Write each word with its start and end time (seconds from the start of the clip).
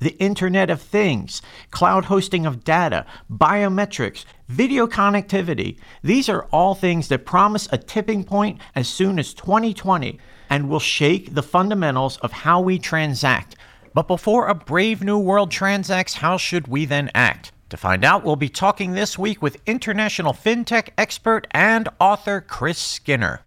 the 0.00 0.16
Internet 0.18 0.70
of 0.70 0.80
Things, 0.80 1.42
cloud 1.70 2.06
hosting 2.06 2.46
of 2.46 2.64
data, 2.64 3.04
biometrics, 3.30 4.24
video 4.48 4.86
connectivity. 4.86 5.78
These 6.02 6.28
are 6.28 6.44
all 6.52 6.74
things 6.74 7.08
that 7.08 7.26
promise 7.26 7.68
a 7.72 7.78
tipping 7.78 8.24
point 8.24 8.60
as 8.74 8.88
soon 8.88 9.18
as 9.18 9.34
2020 9.34 10.18
and 10.50 10.68
will 10.68 10.80
shake 10.80 11.34
the 11.34 11.42
fundamentals 11.42 12.16
of 12.18 12.32
how 12.32 12.60
we 12.60 12.78
transact. 12.78 13.56
But 13.94 14.06
before 14.06 14.46
a 14.46 14.54
brave 14.54 15.02
new 15.02 15.18
world 15.18 15.50
transacts, 15.50 16.14
how 16.14 16.36
should 16.36 16.68
we 16.68 16.84
then 16.84 17.10
act? 17.14 17.52
To 17.70 17.76
find 17.76 18.02
out, 18.02 18.24
we'll 18.24 18.36
be 18.36 18.48
talking 18.48 18.92
this 18.92 19.18
week 19.18 19.42
with 19.42 19.60
international 19.66 20.32
fintech 20.32 20.88
expert 20.96 21.46
and 21.50 21.88
author 22.00 22.40
Chris 22.40 22.78
Skinner. 22.78 23.42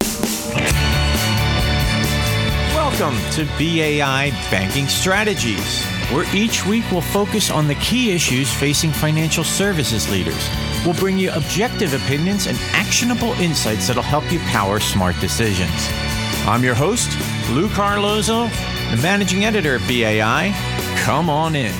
Welcome 2.75 3.17
to 3.31 3.45
BAI 3.57 4.31
Banking 4.51 4.87
Strategies, 4.87 5.83
where 6.11 6.25
each 6.35 6.65
week 6.65 6.83
we'll 6.91 7.01
focus 7.01 7.49
on 7.49 7.67
the 7.67 7.75
key 7.75 8.11
issues 8.11 8.53
facing 8.53 8.91
financial 8.91 9.43
services 9.43 10.09
leaders. 10.09 10.49
We'll 10.85 10.95
bring 10.95 11.17
you 11.17 11.31
objective 11.31 11.93
opinions 11.93 12.47
and 12.47 12.57
actionable 12.71 13.31
insights 13.33 13.87
that'll 13.87 14.03
help 14.03 14.29
you 14.31 14.39
power 14.39 14.79
smart 14.79 15.19
decisions. 15.19 15.71
I'm 16.45 16.63
your 16.63 16.75
host, 16.75 17.09
Lou 17.51 17.69
Carlozo, 17.69 18.47
the 18.89 18.99
managing 19.01 19.45
editor 19.45 19.75
of 19.75 19.81
BAI. 19.87 20.51
Come 20.97 21.29
on 21.29 21.55
in. 21.55 21.73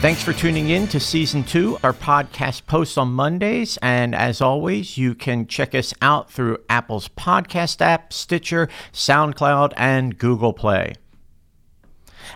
Thanks 0.00 0.22
for 0.22 0.34
tuning 0.34 0.68
in 0.68 0.86
to 0.88 1.00
season 1.00 1.42
two. 1.42 1.78
Our 1.82 1.94
podcast 1.94 2.66
posts 2.66 2.98
on 2.98 3.08
Mondays. 3.08 3.78
And 3.80 4.14
as 4.14 4.42
always, 4.42 4.98
you 4.98 5.14
can 5.14 5.46
check 5.46 5.74
us 5.74 5.94
out 6.02 6.30
through 6.30 6.58
Apple's 6.68 7.08
podcast 7.08 7.80
app, 7.80 8.12
Stitcher, 8.12 8.68
SoundCloud, 8.92 9.72
and 9.76 10.18
Google 10.18 10.52
Play. 10.52 10.92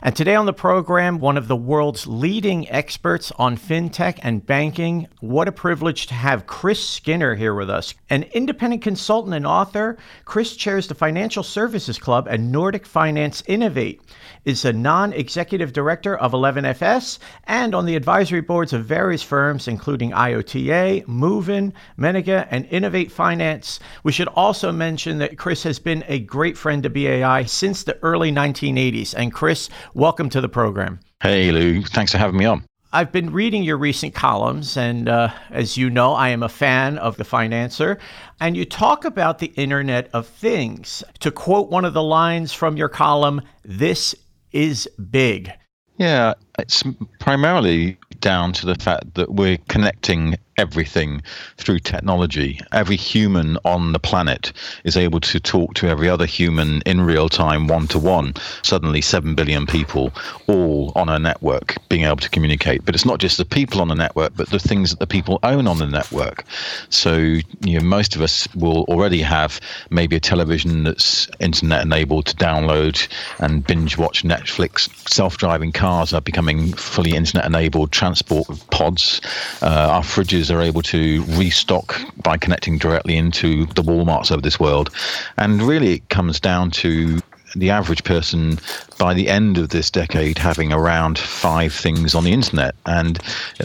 And 0.02 0.16
today 0.16 0.34
on 0.34 0.46
the 0.46 0.54
program, 0.54 1.18
one 1.18 1.36
of 1.36 1.46
the 1.46 1.56
world's 1.56 2.06
leading 2.06 2.66
experts 2.70 3.30
on 3.36 3.58
fintech 3.58 4.18
and 4.22 4.46
banking. 4.46 5.06
What 5.20 5.46
a 5.46 5.52
privilege 5.52 6.06
to 6.06 6.14
have 6.14 6.46
Chris 6.46 6.82
Skinner 6.82 7.34
here 7.34 7.52
with 7.52 7.68
us. 7.68 7.92
An 8.08 8.22
independent 8.32 8.80
consultant 8.80 9.34
and 9.34 9.46
author, 9.46 9.98
Chris 10.24 10.56
chairs 10.56 10.86
the 10.86 10.94
Financial 10.94 11.42
Services 11.42 11.98
Club 11.98 12.26
and 12.30 12.50
Nordic 12.50 12.86
Finance 12.86 13.42
Innovate, 13.46 14.00
is 14.46 14.64
a 14.64 14.72
non 14.72 15.12
executive 15.12 15.74
director 15.74 16.16
of 16.16 16.32
11FS, 16.32 17.18
and 17.44 17.74
on 17.74 17.84
the 17.84 17.94
advisory 17.94 18.40
boards 18.40 18.72
of 18.72 18.86
various 18.86 19.22
firms, 19.22 19.68
including 19.68 20.14
IOTA, 20.14 21.04
Moven, 21.06 21.74
Meniga, 21.98 22.48
and 22.50 22.64
Innovate 22.70 23.12
Finance. 23.12 23.78
We 24.02 24.12
should 24.12 24.28
also 24.28 24.72
mention 24.72 25.18
that 25.18 25.36
Chris 25.36 25.62
has 25.64 25.78
been 25.78 26.04
a 26.08 26.20
great 26.20 26.56
friend 26.56 26.82
to 26.84 26.88
BAI 26.88 27.44
since 27.44 27.84
the 27.84 27.98
early 28.02 28.32
1980s. 28.32 29.14
And 29.14 29.30
Chris, 29.30 29.68
welcome 29.94 30.28
to 30.30 30.40
the 30.40 30.48
program. 30.48 31.00
Hey, 31.22 31.50
Lou. 31.52 31.82
Thanks 31.82 32.12
for 32.12 32.18
having 32.18 32.38
me 32.38 32.44
on. 32.44 32.64
I've 32.92 33.12
been 33.12 33.32
reading 33.32 33.62
your 33.62 33.76
recent 33.76 34.14
columns, 34.14 34.76
and 34.76 35.08
uh, 35.08 35.32
as 35.50 35.76
you 35.76 35.90
know, 35.90 36.14
I 36.14 36.30
am 36.30 36.42
a 36.42 36.48
fan 36.48 36.98
of 36.98 37.16
The 37.16 37.24
Finanser. 37.24 38.00
And 38.40 38.56
you 38.56 38.64
talk 38.64 39.04
about 39.04 39.38
the 39.38 39.52
Internet 39.54 40.10
of 40.12 40.26
Things. 40.26 41.04
To 41.20 41.30
quote 41.30 41.70
one 41.70 41.84
of 41.84 41.94
the 41.94 42.02
lines 42.02 42.52
from 42.52 42.76
your 42.76 42.88
column, 42.88 43.42
this 43.64 44.14
is 44.50 44.88
big. 45.10 45.52
Yeah, 45.98 46.34
it's 46.58 46.82
primarily 47.20 47.96
down 48.18 48.52
to 48.54 48.66
the 48.66 48.74
fact 48.74 49.14
that 49.14 49.34
we're 49.34 49.58
connecting 49.68 50.36
everything 50.60 51.22
through 51.56 51.78
technology. 51.78 52.60
Every 52.72 52.96
human 52.96 53.56
on 53.64 53.92
the 53.92 53.98
planet 53.98 54.52
is 54.84 54.94
able 54.94 55.20
to 55.20 55.40
talk 55.40 55.72
to 55.74 55.88
every 55.88 56.08
other 56.08 56.26
human 56.26 56.82
in 56.82 57.00
real 57.00 57.30
time, 57.30 57.66
one 57.66 57.86
to 57.88 57.98
one. 57.98 58.34
Suddenly, 58.62 59.00
7 59.00 59.34
billion 59.34 59.66
people 59.66 60.12
all 60.48 60.92
on 60.96 61.08
a 61.08 61.18
network 61.18 61.76
being 61.88 62.04
able 62.04 62.16
to 62.16 62.28
communicate. 62.28 62.84
But 62.84 62.94
it's 62.94 63.06
not 63.06 63.20
just 63.20 63.38
the 63.38 63.46
people 63.46 63.80
on 63.80 63.88
the 63.88 63.94
network, 63.94 64.34
but 64.36 64.50
the 64.50 64.58
things 64.58 64.90
that 64.90 64.98
the 64.98 65.06
people 65.06 65.38
own 65.42 65.66
on 65.66 65.78
the 65.78 65.86
network. 65.86 66.44
So, 66.90 67.16
you 67.16 67.78
know, 67.78 67.84
most 67.84 68.14
of 68.14 68.20
us 68.20 68.46
will 68.54 68.82
already 68.84 69.22
have 69.22 69.60
maybe 69.88 70.16
a 70.16 70.20
television 70.20 70.84
that's 70.84 71.26
internet 71.40 71.82
enabled 71.82 72.26
to 72.26 72.36
download 72.36 73.08
and 73.38 73.66
binge 73.66 73.96
watch 73.96 74.24
Netflix. 74.24 74.90
Self 75.08 75.38
driving 75.38 75.72
cars 75.72 76.12
are 76.12 76.20
becoming 76.20 76.74
fully 76.74 77.16
internet 77.16 77.46
enabled 77.46 77.92
transport 77.92 78.46
pods. 78.70 79.22
Uh, 79.62 79.88
our 79.90 80.02
fridges 80.02 80.49
are 80.50 80.62
able 80.62 80.82
to 80.82 81.22
restock 81.28 82.00
by 82.22 82.36
connecting 82.36 82.78
directly 82.78 83.16
into 83.16 83.66
the 83.66 83.82
Walmarts 83.82 84.30
of 84.30 84.42
this 84.42 84.58
world. 84.58 84.90
And 85.36 85.62
really, 85.62 85.94
it 85.94 86.08
comes 86.08 86.40
down 86.40 86.70
to 86.72 87.20
the 87.56 87.70
average 87.70 88.04
person 88.04 88.58
by 88.98 89.14
the 89.14 89.28
end 89.28 89.58
of 89.58 89.70
this 89.70 89.90
decade 89.90 90.38
having 90.38 90.72
around 90.72 91.18
five 91.18 91.72
things 91.72 92.14
on 92.14 92.24
the 92.24 92.32
internet. 92.32 92.74
And 92.86 93.18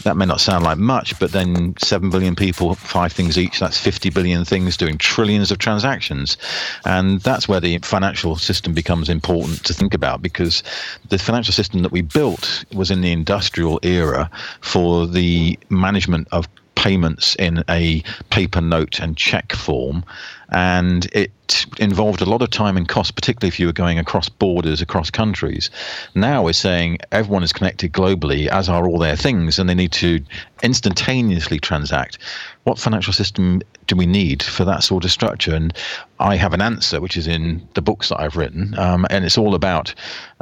that 0.04 0.18
may 0.18 0.26
not 0.26 0.42
sound 0.42 0.64
like 0.64 0.78
much, 0.78 1.18
but 1.20 1.32
then 1.32 1.76
7 1.78 2.10
billion 2.10 2.36
people, 2.36 2.76
five 2.76 3.12
things 3.12 3.38
each, 3.38 3.60
that's 3.60 3.78
50 3.78 4.10
billion 4.10 4.46
things 4.46 4.78
doing 4.78 4.98
trillions 4.98 5.52
of 5.52 5.58
transactions. 5.58 6.38
And 6.86 7.20
that's 7.22 7.48
where 7.48 7.60
the 7.60 7.78
financial 7.80 8.36
system 8.38 8.74
becomes 8.74 9.10
important 9.10 9.64
to 9.66 9.74
think 9.74 9.94
about 9.94 10.22
because 10.22 10.64
the 11.10 11.18
financial 11.18 11.54
system 11.54 11.84
that 11.84 11.92
we 11.92 12.02
built 12.02 12.66
was 12.74 12.92
in 12.92 13.02
the 13.02 13.12
industrial 13.12 13.80
era 13.84 14.30
for 14.62 15.06
the 15.06 15.60
management 15.70 16.28
of 16.32 16.48
payments 16.76 17.36
in 17.36 17.64
a 17.70 18.04
paper 18.30 18.62
note 18.62 19.00
and 19.00 19.18
check 19.18 19.54
form. 19.54 20.04
And 20.50 21.06
it 21.14 21.32
involved 21.80 22.22
a 22.22 22.26
lot 22.26 22.42
of 22.42 22.50
time 22.50 22.78
and 22.78 22.88
cost, 22.88 23.16
particularly 23.16 23.48
if 23.48 23.60
you 23.60 23.66
were 23.66 23.74
going 23.74 24.00
across 24.00 24.30
borders, 24.30 24.82
across 24.82 25.10
countries. 25.10 25.70
Now 26.14 26.44
we're 26.44 26.54
saying 26.54 27.00
everyone 27.12 27.44
is 27.44 27.54
connected 27.54 27.92
globally, 27.92 28.48
as 28.48 28.70
are 28.70 28.88
all 28.88 29.00
their 29.00 29.16
things, 29.16 29.58
and 29.58 29.68
they 29.68 29.76
need 29.76 29.92
to 29.94 30.24
instantaneously 30.64 31.60
transact. 31.60 32.20
What 32.64 32.80
financial 32.80 33.14
system 33.14 33.62
do 33.88 33.96
we 33.96 34.06
need 34.06 34.44
for 34.44 34.66
that 34.66 34.84
sort 34.84 35.06
of 35.06 35.12
structure? 35.12 35.56
And 35.56 35.74
I 36.20 36.36
have 36.36 36.54
an 36.54 36.62
answer, 36.62 37.02
which 37.02 37.18
is 37.18 37.28
in 37.28 37.68
the 37.74 37.82
books 37.82 38.10
that 38.10 38.20
I've 38.20 38.36
written, 38.36 38.78
um, 38.78 39.06
and 39.10 39.26
it's 39.26 39.38
all 39.38 39.56
about 39.56 39.94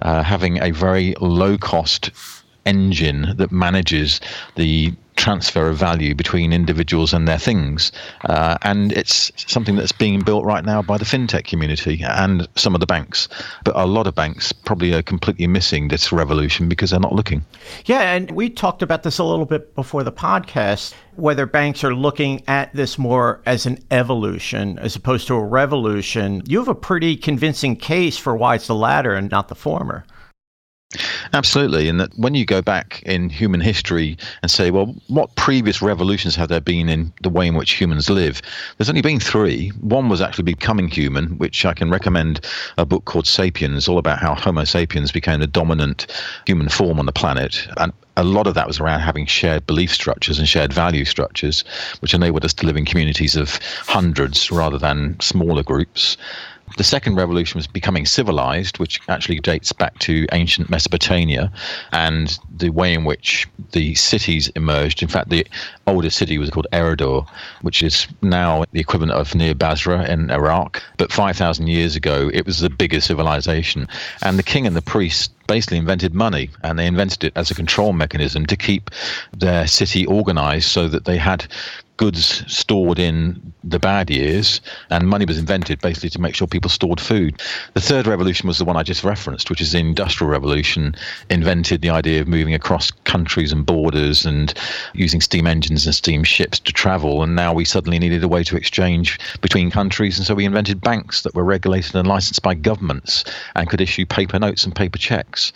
uh, 0.02 0.24
having 0.24 0.62
a 0.62 0.72
very 0.72 1.16
low 1.22 1.58
cost 1.58 2.12
engine 2.66 3.34
that 3.38 3.52
manages 3.52 4.22
the 4.56 4.94
transfer 5.24 5.70
of 5.70 5.78
value 5.78 6.14
between 6.14 6.52
individuals 6.52 7.14
and 7.14 7.28
their 7.30 7.38
things. 7.38 7.94
Uh, 8.26 8.58
and 8.64 8.92
it's 8.92 9.32
something 9.38 9.78
that's 9.78 9.94
being 9.94 10.20
built 10.20 10.44
right 10.44 10.66
now 10.66 10.82
by 10.82 10.98
the 10.98 11.06
fintech 11.06 11.46
community 11.46 12.04
and 12.04 12.46
some 12.56 12.76
of 12.76 12.82
the 12.82 12.86
banks. 12.86 13.30
But 13.64 13.74
a 13.78 13.86
lot 13.86 14.06
of 14.06 14.16
banks 14.16 14.52
probably 14.52 14.94
are 14.94 15.02
completely 15.02 15.48
missing 15.48 15.88
this 15.88 16.12
revolution 16.12 16.68
because 16.68 16.90
they're 16.90 17.00
not 17.00 17.16
looking. 17.16 17.46
Yeah, 17.86 18.02
and 18.14 18.32
we 18.32 18.50
talked 18.50 18.82
about 18.82 19.04
this 19.04 19.18
a 19.18 19.24
little 19.24 19.46
bit 19.46 19.74
before 19.76 20.04
the 20.04 20.12
podcast 20.12 20.94
whether 21.16 21.46
banks 21.46 21.84
are 21.84 21.96
looking 21.96 22.42
at 22.48 22.74
this 22.74 22.98
more 22.98 23.42
as 23.46 23.66
an 23.66 23.78
evolution 23.92 24.80
as 24.80 24.96
opposed 24.96 25.28
to 25.28 25.36
a 25.36 25.44
revolution. 25.44 26.42
You 26.48 26.58
have 26.60 26.68
a 26.68 26.76
pretty 26.76 27.16
convincing 27.16 27.76
case 27.76 28.18
for 28.18 28.36
why 28.36 28.56
it's 28.56 28.68
the 28.68 28.76
latter 28.76 29.14
and 29.14 29.30
not 29.30 29.48
the 29.48 29.56
former. 29.56 30.06
Absolutely. 31.34 31.90
And 31.90 32.00
that 32.00 32.18
when 32.18 32.36
you 32.36 32.46
go 32.46 32.62
back 32.62 33.02
in 33.04 33.30
human 33.30 33.62
history 33.62 34.18
and 34.42 34.52
say, 34.52 34.72
well, 34.72 34.94
what 35.08 35.36
previous 35.36 35.82
revolutions 35.82 36.36
have 36.36 36.50
there 36.50 36.62
been 36.62 36.90
in 36.90 37.12
the 37.22 37.30
way 37.30 37.48
in 37.48 37.56
which 37.56 37.72
humans 37.72 38.10
live? 38.10 38.42
There's 38.78 38.90
only 38.90 39.02
been 39.02 39.20
three. 39.20 39.70
One 39.82 40.10
was 40.10 40.22
actually 40.22 40.44
becoming 40.44 40.88
human, 40.88 41.38
which 41.38 41.66
I 41.66 41.74
can 41.74 41.90
recommend 41.90 42.42
a 42.78 42.86
book 42.86 43.06
called 43.06 43.28
Sapiens, 43.28 43.88
all 43.88 43.98
about 43.98 44.20
how 44.20 44.36
Homo 44.36 44.64
sapiens 44.64 45.12
became 45.12 45.40
the 45.40 45.48
dominant 45.48 46.08
human 46.46 46.70
form 46.70 47.00
on 47.00 47.06
the 47.06 47.12
planet. 47.12 47.68
And 47.78 47.92
a 48.16 48.24
lot 48.24 48.46
of 48.46 48.54
that 48.54 48.68
was 48.68 48.80
around 48.80 49.00
having 49.00 49.26
shared 49.26 49.66
belief 49.66 49.92
structures 49.92 50.38
and 50.38 50.48
shared 50.48 50.72
value 50.72 51.06
structures, 51.06 51.64
which 52.00 52.14
enabled 52.14 52.46
us 52.46 52.54
to 52.56 52.66
live 52.66 52.78
in 52.78 52.86
communities 52.86 53.36
of 53.36 53.60
hundreds 53.88 54.52
rather 54.52 54.78
than 54.78 55.20
smaller 55.20 55.64
groups. 55.64 56.18
The 56.78 56.84
second 56.84 57.16
revolution 57.16 57.58
was 57.58 57.68
becoming 57.68 58.06
civilized, 58.06 58.80
which 58.80 59.00
actually 59.08 59.40
dates 59.40 59.72
back 59.72 60.00
to 60.00 60.26
ancient 60.32 60.70
Mesopotamia 60.70 61.52
and 61.92 62.38
the 62.56 62.70
way 62.70 62.94
in 62.94 63.04
which 63.04 63.48
the 63.72 63.94
cities 63.96 64.50
emerged. 64.50 65.04
In 65.04 65.08
fact, 65.08 65.30
the 65.30 65.46
oldest 65.88 66.18
city 66.18 66.38
was 66.38 66.50
called 66.50 66.68
Eridu, 66.72 67.28
which 67.62 67.84
is 67.84 68.08
now 68.22 68.64
the 68.72 68.80
equivalent 68.80 69.12
of 69.12 69.36
near 69.36 69.54
Basra 69.54 70.06
in 70.10 70.32
Iraq. 70.32 70.82
But 70.98 71.12
5,000 71.12 71.68
years 71.68 71.96
ago, 71.96 72.30
it 72.34 72.46
was 72.46 72.60
the 72.60 72.70
biggest 72.70 73.08
civilization. 73.08 73.88
And 74.22 74.40
the 74.40 74.44
king 74.44 74.66
and 74.66 74.76
the 74.76 74.82
priest 74.82 75.32
basically 75.48 75.78
invented 75.78 76.14
money 76.14 76.50
and 76.64 76.80
they 76.80 76.88
invented 76.88 77.26
it 77.26 77.34
as 77.36 77.52
a 77.52 77.56
control 77.56 77.92
mechanism 77.92 78.46
to 78.46 78.56
keep 78.56 78.90
their 79.38 79.68
city 79.68 80.06
organized 80.06 80.70
so 80.70 80.88
that 80.88 81.06
they 81.06 81.18
had 81.18 81.46
goods 81.98 82.44
stored 82.54 83.00
in 83.00 83.54
the 83.64 83.80
bad 83.80 84.10
years, 84.10 84.60
and 84.90 85.08
money 85.08 85.26
was 85.26 85.38
invented 85.38 85.80
basically 85.80 86.10
to 86.10 86.20
make 86.20 86.36
sure 86.36 86.48
people 86.48 86.70
stored 86.70 87.00
food. 87.00 87.42
The 87.76 87.82
third 87.82 88.08
revolution 88.08 88.48
was 88.48 88.58
the 88.58 88.66
one 88.66 88.76
I 88.76 88.84
just 88.84 89.04
referenced, 89.04 89.50
which 89.50 89.62
is 89.62 89.72
the 89.72 89.80
Industrial 89.80 90.30
Revolution, 90.30 90.96
invented 91.30 91.82
the 91.82 91.92
idea 91.92 92.20
of 92.20 92.28
moving 92.28 92.54
across 92.54 92.92
countries 92.92 93.52
and 93.52 93.66
borders 93.66 94.26
and 94.26 94.54
using 94.94 95.22
steam 95.22 95.48
engines 95.48 95.73
and 95.86 95.96
steam 95.96 96.24
ships 96.24 96.60
to 96.60 96.72
travel. 96.72 97.24
And 97.24 97.36
now 97.36 97.54
we 97.54 97.66
suddenly 97.66 98.00
needed 98.00 98.24
a 98.24 98.28
way 98.28 98.44
to 98.44 98.56
exchange 98.56 99.20
between 99.42 99.72
countries, 99.72 100.18
and 100.18 100.26
so 100.26 100.36
we 100.36 100.46
invented 100.46 100.82
banks 100.82 101.22
that 101.24 101.36
were 101.36 101.44
regulated 101.44 101.96
and 101.96 102.08
licensed 102.08 102.44
by 102.44 102.54
governments 102.54 103.24
and 103.56 103.70
could 103.70 103.82
issue 103.82 104.06
paper 104.06 104.40
notes 104.40 104.64
and 104.64 104.76
paper 104.76 105.00
checks. 105.00 105.52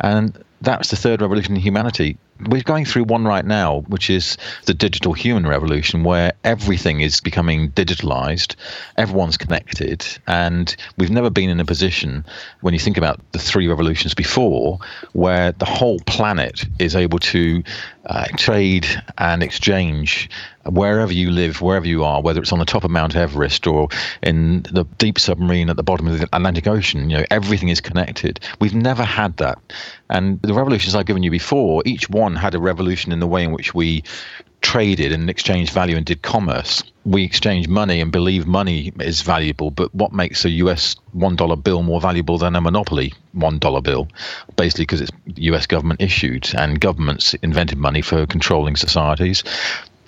And 0.00 0.36
that's 0.62 0.90
the 0.90 0.96
third 0.96 1.20
revolution 1.20 1.54
in 1.54 1.60
humanity 1.60 2.18
we're 2.48 2.62
going 2.62 2.84
through 2.84 3.04
one 3.04 3.24
right 3.24 3.44
now, 3.44 3.80
which 3.88 4.10
is 4.10 4.36
the 4.64 4.74
digital 4.74 5.12
human 5.12 5.46
revolution, 5.46 6.02
where 6.02 6.32
everything 6.44 7.00
is 7.00 7.20
becoming 7.20 7.70
digitalized, 7.72 8.56
everyone's 8.96 9.36
connected, 9.36 10.04
and 10.26 10.74
we've 10.96 11.10
never 11.10 11.30
been 11.30 11.50
in 11.50 11.60
a 11.60 11.64
position, 11.64 12.24
when 12.60 12.74
you 12.74 12.80
think 12.80 12.96
about 12.96 13.20
the 13.32 13.38
three 13.38 13.68
revolutions 13.68 14.14
before, 14.14 14.78
where 15.12 15.52
the 15.52 15.64
whole 15.64 16.00
planet 16.00 16.64
is 16.78 16.96
able 16.96 17.18
to 17.18 17.62
uh, 18.06 18.26
trade 18.36 18.86
and 19.18 19.42
exchange 19.42 20.28
wherever 20.64 21.12
you 21.12 21.30
live, 21.30 21.60
wherever 21.60 21.86
you 21.86 22.04
are, 22.04 22.22
whether 22.22 22.40
it's 22.40 22.52
on 22.52 22.58
the 22.58 22.64
top 22.64 22.84
of 22.84 22.90
Mount 22.90 23.16
Everest 23.16 23.66
or 23.66 23.88
in 24.22 24.62
the 24.62 24.84
deep 24.98 25.18
submarine 25.18 25.70
at 25.70 25.76
the 25.76 25.82
bottom 25.82 26.06
of 26.06 26.18
the 26.18 26.28
Atlantic 26.32 26.66
Ocean, 26.66 27.10
you 27.10 27.18
know, 27.18 27.24
everything 27.30 27.68
is 27.68 27.80
connected. 27.80 28.40
We've 28.60 28.74
never 28.74 29.02
had 29.02 29.36
that. 29.38 29.58
And 30.12 30.38
the 30.42 30.52
revolutions 30.52 30.94
I've 30.94 31.06
given 31.06 31.22
you 31.22 31.30
before, 31.30 31.82
each 31.86 32.10
one 32.10 32.36
had 32.36 32.54
a 32.54 32.58
revolution 32.58 33.12
in 33.12 33.20
the 33.20 33.26
way 33.26 33.44
in 33.44 33.50
which 33.50 33.74
we 33.74 34.04
traded 34.60 35.10
and 35.10 35.30
exchanged 35.30 35.72
value 35.72 35.96
and 35.96 36.04
did 36.04 36.20
commerce. 36.20 36.82
We 37.06 37.24
exchange 37.24 37.66
money 37.66 37.98
and 37.98 38.12
believe 38.12 38.46
money 38.46 38.92
is 39.00 39.22
valuable, 39.22 39.70
but 39.70 39.92
what 39.94 40.12
makes 40.12 40.44
a 40.44 40.50
US 40.50 40.96
$1 41.16 41.64
bill 41.64 41.82
more 41.82 42.00
valuable 42.00 42.36
than 42.36 42.54
a 42.54 42.60
monopoly 42.60 43.14
$1 43.34 43.82
bill? 43.82 44.06
Basically, 44.54 44.82
because 44.82 45.00
it's 45.00 45.12
US 45.36 45.66
government 45.66 46.02
issued 46.02 46.54
and 46.54 46.78
governments 46.78 47.32
invented 47.42 47.78
money 47.78 48.02
for 48.02 48.26
controlling 48.26 48.76
societies 48.76 49.42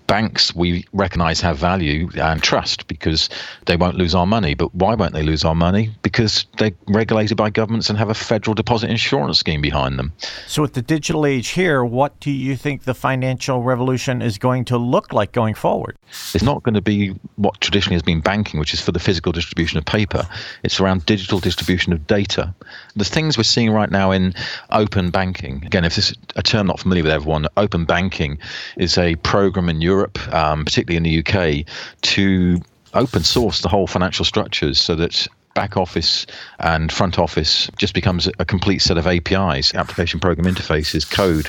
banks 0.07 0.55
we 0.55 0.87
recognize 0.93 1.41
have 1.41 1.59
value 1.59 2.09
and 2.17 2.43
trust 2.43 2.87
because 2.89 3.29
they 3.67 3.77
won't 3.77 3.97
lose 3.97 4.15
our 4.15 4.27
money. 4.27 4.55
But 4.55 4.75
why 4.75 4.95
won't 4.95 5.15
they 5.15 5.23
lose 5.23 5.45
our 5.45 5.55
money? 5.55 5.91
Because 6.03 6.47
they're 6.59 6.73
regulated 6.89 7.37
by 7.37 7.51
governments 7.51 7.89
and 7.89 7.99
have 7.99 8.11
a 8.11 8.15
federal 8.15 8.55
deposit 8.55 8.91
insurance 8.91 9.39
scheme 9.39 9.61
behind 9.61 9.99
them. 9.99 10.13
So, 10.47 10.63
with 10.63 10.75
the 10.75 10.83
digital 10.83 11.27
age 11.27 11.49
here, 11.49 11.85
what 11.85 12.19
do 12.21 12.31
you 12.31 12.57
think 12.57 12.85
the 12.85 12.95
financial 12.95 13.63
revolution 13.63 14.23
is 14.23 14.39
going 14.39 14.65
to 14.67 14.79
look 14.79 15.13
like 15.13 15.33
going 15.33 15.55
forward? 15.55 15.97
It's 16.35 16.45
not 16.45 16.63
going 16.63 16.75
to 16.75 16.83
be 16.83 17.15
what 17.37 17.61
traditionally 17.61 17.95
has 17.95 18.03
been 18.03 18.21
banking, 18.21 18.61
which 18.61 18.75
is 18.75 18.81
for 18.81 18.93
the 18.93 19.01
physical 19.01 19.33
distribution 19.33 19.79
of 19.79 19.85
paper. 19.85 20.27
It's 20.63 20.81
around 20.81 21.07
digital 21.07 21.41
distribution 21.41 21.93
of 21.93 22.07
data. 22.07 22.55
The 22.97 23.05
things 23.05 23.37
we're 23.37 23.45
seeing 23.45 23.71
right 23.71 23.91
now 23.91 24.11
in 24.11 24.35
open 24.71 25.11
banking, 25.11 25.65
again, 25.65 25.85
if 25.85 25.97
this 25.97 26.11
is 26.11 26.17
a 26.37 26.43
term 26.43 26.67
not 26.67 26.81
familiar 26.81 27.03
with 27.03 27.13
everyone, 27.13 27.47
open 27.57 27.85
banking 27.85 28.39
is 28.77 28.99
a 28.99 29.17
program 29.17 29.69
in 29.69 29.81
Europe 29.81 29.94
Europe, 29.95 30.19
um, 30.35 30.65
particularly 30.65 30.97
in 30.97 31.03
the 31.05 31.17
UK, 31.23 31.67
to 32.03 32.61
open 32.95 33.23
source 33.23 33.61
the 33.61 33.69
whole 33.69 33.87
financial 33.87 34.25
structures 34.25 34.81
so 34.81 34.95
that 34.95 35.27
back 35.55 35.77
office 35.77 36.27
and 36.59 36.91
front 36.91 37.19
office 37.19 37.71
just 37.77 37.95
becomes 37.95 38.29
a 38.39 38.45
complete 38.45 38.81
set 38.81 38.99
of 38.99 39.07
APIs, 39.07 39.73
application 39.75 40.19
program 40.19 40.53
interfaces, 40.53 41.09
code, 41.09 41.49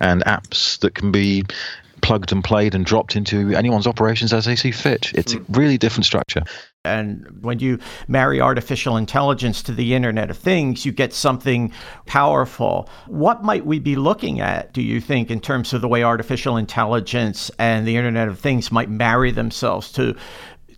and 0.00 0.22
apps 0.24 0.78
that 0.80 0.94
can 0.94 1.10
be 1.10 1.42
plugged 2.02 2.32
and 2.32 2.42
played 2.42 2.74
and 2.74 2.84
dropped 2.84 3.16
into 3.16 3.54
anyone's 3.54 3.86
operations 3.86 4.32
as 4.32 4.44
they 4.44 4.56
see 4.56 4.70
fit. 4.70 5.12
It's 5.14 5.34
mm. 5.34 5.40
a 5.40 5.58
really 5.58 5.78
different 5.78 6.06
structure. 6.06 6.42
And 6.84 7.26
when 7.40 7.58
you 7.58 7.78
marry 8.06 8.40
artificial 8.40 8.96
intelligence 8.96 9.62
to 9.64 9.72
the 9.72 9.94
Internet 9.94 10.30
of 10.30 10.38
Things, 10.38 10.86
you 10.86 10.92
get 10.92 11.12
something 11.12 11.72
powerful. 12.06 12.88
What 13.06 13.42
might 13.42 13.66
we 13.66 13.80
be 13.80 13.96
looking 13.96 14.40
at, 14.40 14.72
do 14.72 14.82
you 14.82 15.00
think, 15.00 15.30
in 15.30 15.40
terms 15.40 15.72
of 15.72 15.80
the 15.80 15.88
way 15.88 16.04
artificial 16.04 16.56
intelligence 16.56 17.50
and 17.58 17.86
the 17.86 17.96
Internet 17.96 18.28
of 18.28 18.38
Things 18.38 18.70
might 18.70 18.88
marry 18.88 19.32
themselves 19.32 19.90
to 19.92 20.14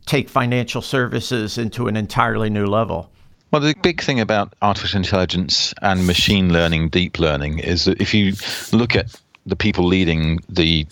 take 0.06 0.30
financial 0.30 0.80
services 0.80 1.58
into 1.58 1.88
an 1.88 1.96
entirely 1.96 2.48
new 2.48 2.66
level? 2.66 3.10
Well, 3.50 3.62
the 3.62 3.74
big 3.82 4.02
thing 4.02 4.20
about 4.20 4.54
artificial 4.60 4.98
intelligence 4.98 5.72
and 5.80 6.06
machine 6.06 6.52
learning, 6.52 6.90
deep 6.90 7.18
learning, 7.18 7.60
is 7.60 7.84
that 7.86 8.00
if 8.00 8.12
you 8.12 8.34
look 8.72 8.94
at 8.94 9.18
the 9.46 9.56
people 9.56 9.84
leading 9.84 10.38
the 10.48 10.86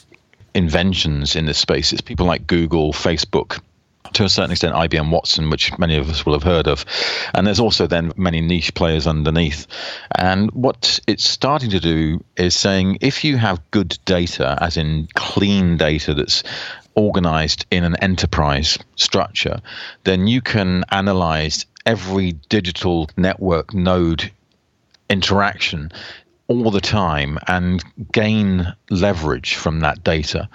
inventions 0.56 1.36
in 1.36 1.46
this 1.46 1.58
space. 1.58 1.92
It's 1.92 2.00
people 2.00 2.26
like 2.26 2.46
Google, 2.46 2.92
Facebook, 2.92 3.60
to 4.14 4.24
a 4.24 4.28
certain 4.28 4.52
extent 4.52 4.74
IBM 4.74 5.10
Watson, 5.10 5.50
which 5.50 5.76
many 5.78 5.96
of 5.96 6.08
us 6.08 6.24
will 6.24 6.32
have 6.32 6.42
heard 6.42 6.66
of. 6.66 6.84
And 7.34 7.46
there's 7.46 7.60
also 7.60 7.86
then 7.86 8.12
many 8.16 8.40
niche 8.40 8.74
players 8.74 9.06
underneath. 9.06 9.66
And 10.16 10.50
what 10.52 10.98
it's 11.06 11.28
starting 11.28 11.70
to 11.70 11.80
do 11.80 12.24
is 12.36 12.56
saying 12.56 12.98
if 13.00 13.22
you 13.22 13.36
have 13.36 13.70
good 13.70 13.98
data, 14.06 14.56
as 14.60 14.76
in 14.76 15.08
clean 15.14 15.76
data 15.76 16.14
that's 16.14 16.42
organized 16.94 17.66
in 17.70 17.84
an 17.84 17.96
enterprise 17.96 18.78
structure, 18.96 19.60
then 20.04 20.26
you 20.26 20.40
can 20.40 20.84
analyze 20.90 21.66
every 21.84 22.32
digital 22.48 23.10
network 23.16 23.74
node 23.74 24.30
interaction 25.10 25.92
all 26.48 26.70
the 26.70 26.80
time 26.80 27.38
and 27.46 27.82
gain 28.12 28.72
leverage 28.90 29.54
from 29.54 29.80
that 29.80 30.04
data. 30.04 30.48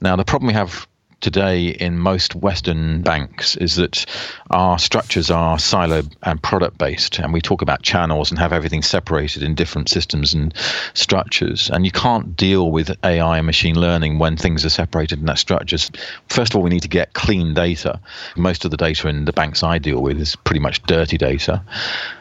Now, 0.00 0.16
the 0.16 0.24
problem 0.24 0.48
we 0.48 0.54
have 0.54 0.86
today 1.20 1.68
in 1.68 1.98
most 1.98 2.34
Western 2.36 3.02
banks 3.02 3.56
is 3.56 3.74
that 3.76 4.06
our 4.50 4.78
structures 4.78 5.30
are 5.30 5.58
silo 5.58 6.02
and 6.22 6.42
product 6.42 6.78
based, 6.78 7.18
and 7.18 7.32
we 7.32 7.40
talk 7.40 7.62
about 7.62 7.82
channels 7.82 8.30
and 8.30 8.38
have 8.38 8.52
everything 8.52 8.82
separated 8.82 9.42
in 9.42 9.54
different 9.54 9.88
systems 9.88 10.32
and 10.32 10.54
structures. 10.94 11.70
And 11.70 11.84
you 11.84 11.90
can't 11.90 12.36
deal 12.36 12.70
with 12.70 12.96
AI 13.04 13.38
and 13.38 13.46
machine 13.46 13.78
learning 13.78 14.18
when 14.18 14.36
things 14.36 14.64
are 14.64 14.70
separated 14.70 15.18
in 15.18 15.26
that 15.26 15.38
structures. 15.38 15.90
First 16.28 16.52
of 16.52 16.56
all, 16.56 16.62
we 16.62 16.70
need 16.70 16.82
to 16.82 16.88
get 16.88 17.14
clean 17.14 17.54
data. 17.54 18.00
Most 18.36 18.64
of 18.64 18.70
the 18.70 18.76
data 18.76 19.08
in 19.08 19.24
the 19.24 19.32
banks 19.32 19.62
I 19.62 19.78
deal 19.78 20.00
with 20.00 20.20
is 20.20 20.36
pretty 20.36 20.60
much 20.60 20.82
dirty 20.84 21.18
data. 21.18 21.62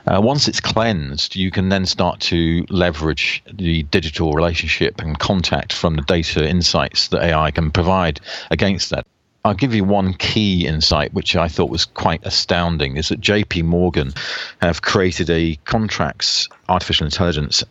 Uh, 0.07 0.21
once 0.21 0.47
it's 0.47 0.61
cleansed, 0.61 1.35
you 1.35 1.51
can 1.51 1.67
then 1.67 1.85
start 1.85 2.21
to 2.21 2.65
leverage 2.69 3.43
the 3.53 3.83
digital 3.83 4.31
relationship 4.31 5.01
and 5.01 5.19
contact 5.19 5.73
from 5.73 5.95
the 5.95 6.01
data 6.03 6.47
insights 6.47 7.09
that 7.09 7.21
AI 7.21 7.51
can 7.51 7.71
provide 7.71 8.21
against 8.49 8.89
that. 8.89 9.05
I'll 9.43 9.53
give 9.53 9.73
you 9.73 9.83
one 9.83 10.13
key 10.13 10.65
insight, 10.65 11.13
which 11.13 11.35
I 11.35 11.47
thought 11.47 11.69
was 11.69 11.85
quite 11.85 12.25
astounding, 12.25 12.97
is 12.97 13.09
that 13.09 13.21
JP 13.21 13.63
Morgan 13.63 14.13
have 14.61 14.81
created 14.81 15.29
a 15.29 15.55
contracts 15.65 16.49
artificial 16.69 17.05
intelligence 17.05 17.63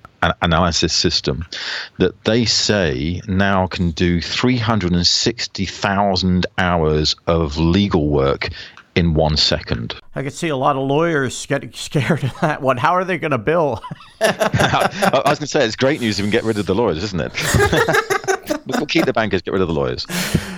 analysis 0.43 0.93
system 0.93 1.47
that 1.99 2.25
they 2.25 2.45
say 2.45 3.21
now 3.29 3.67
can 3.67 3.91
do 3.91 4.21
360,000 4.21 6.47
hours 6.59 7.17
of 7.27 7.57
legal 7.59 8.09
work 8.09 8.51
in 8.97 9.13
one 9.13 9.37
second. 9.37 9.95
I 10.15 10.23
could 10.23 10.33
see 10.33 10.49
a 10.49 10.57
lot 10.57 10.75
of 10.77 10.83
lawyers 10.83 11.45
getting 11.47 11.73
scared 11.75 12.25
of 12.25 12.41
that 12.41 12.63
one. 12.63 12.79
How 12.79 12.93
are 12.93 13.05
they 13.05 13.19
going 13.19 13.31
to 13.31 13.39
bill? 13.39 13.83
I 14.21 15.23
was 15.27 15.39
going 15.39 15.47
to 15.47 15.47
say 15.47 15.65
it's 15.65 15.77
great 15.77 16.01
news 16.01 16.19
if 16.19 16.25
we 16.25 16.31
can 16.31 16.39
get 16.39 16.45
rid 16.45 16.59
of 16.59 16.67
the 16.67 16.75
lawyers, 16.75 17.05
isn't 17.05 17.21
it? 17.21 17.33
we'll 18.67 18.87
keep 18.87 19.05
the 19.05 19.13
bankers, 19.13 19.43
get 19.43 19.53
rid 19.53 19.61
of 19.61 19.69
the 19.69 19.75
lawyers. 19.75 20.07